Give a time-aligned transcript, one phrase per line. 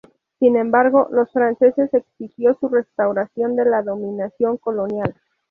[0.39, 5.13] Sin embargo, los franceses exigió su restauración de la dominación colonial.